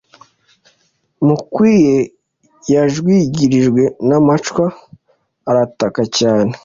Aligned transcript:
Mukwiye 1.25 1.97
yajwigirijwe 2.73 3.83
n’amacwa 4.07 4.65
arataka 5.49 6.01
cyane 6.17 6.53